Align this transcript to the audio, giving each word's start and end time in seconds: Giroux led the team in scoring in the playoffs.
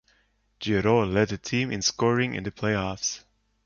Giroux 0.59 1.05
led 1.05 1.29
the 1.29 1.37
team 1.37 1.71
in 1.71 1.83
scoring 1.83 2.33
in 2.33 2.43
the 2.43 2.49
playoffs. 2.49 3.23